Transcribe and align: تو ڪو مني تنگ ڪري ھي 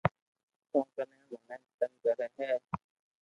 تو 0.69 0.77
ڪو 0.95 1.01
مني 1.47 1.69
تنگ 1.79 1.93
ڪري 2.03 2.27
ھي 2.37 2.49